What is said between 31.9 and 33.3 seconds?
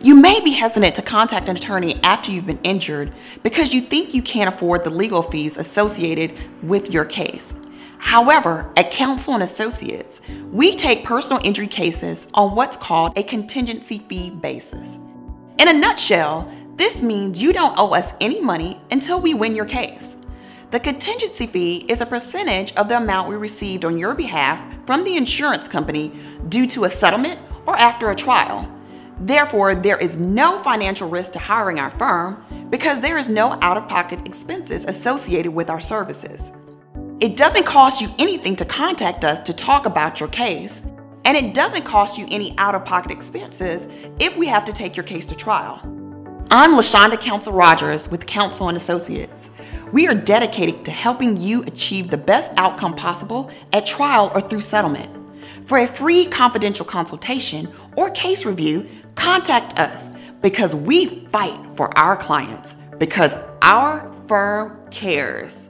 firm because there is